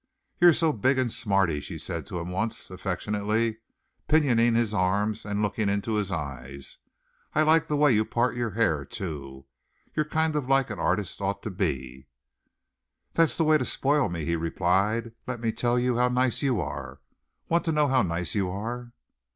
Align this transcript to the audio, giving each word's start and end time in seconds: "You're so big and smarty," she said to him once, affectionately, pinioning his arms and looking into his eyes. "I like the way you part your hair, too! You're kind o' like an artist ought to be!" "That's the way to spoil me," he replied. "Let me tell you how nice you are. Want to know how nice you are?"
"You're 0.39 0.53
so 0.53 0.73
big 0.73 0.97
and 0.97 1.13
smarty," 1.13 1.59
she 1.59 1.77
said 1.77 2.07
to 2.07 2.17
him 2.17 2.31
once, 2.31 2.71
affectionately, 2.71 3.59
pinioning 4.07 4.55
his 4.55 4.73
arms 4.73 5.25
and 5.25 5.43
looking 5.43 5.69
into 5.69 5.93
his 5.93 6.11
eyes. 6.11 6.79
"I 7.35 7.43
like 7.43 7.67
the 7.67 7.77
way 7.77 7.91
you 7.93 8.03
part 8.03 8.35
your 8.35 8.49
hair, 8.49 8.83
too! 8.83 9.45
You're 9.95 10.05
kind 10.09 10.35
o' 10.35 10.39
like 10.39 10.71
an 10.71 10.79
artist 10.79 11.21
ought 11.21 11.43
to 11.43 11.51
be!" 11.51 12.07
"That's 13.13 13.37
the 13.37 13.43
way 13.43 13.59
to 13.59 13.65
spoil 13.65 14.09
me," 14.09 14.25
he 14.25 14.35
replied. 14.35 15.11
"Let 15.27 15.39
me 15.39 15.51
tell 15.51 15.77
you 15.77 15.97
how 15.97 16.07
nice 16.07 16.41
you 16.41 16.59
are. 16.59 16.99
Want 17.47 17.63
to 17.65 17.71
know 17.71 17.87
how 17.87 18.01
nice 18.01 18.33
you 18.33 18.49
are?" 18.49 18.93